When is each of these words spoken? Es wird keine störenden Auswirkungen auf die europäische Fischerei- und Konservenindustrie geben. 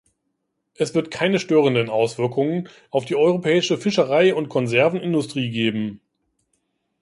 Es 0.73 0.95
wird 0.95 1.11
keine 1.11 1.37
störenden 1.37 1.87
Auswirkungen 1.91 2.67
auf 2.89 3.05
die 3.05 3.15
europäische 3.15 3.77
Fischerei- 3.77 4.33
und 4.33 4.49
Konservenindustrie 4.49 5.51
geben. 5.51 6.01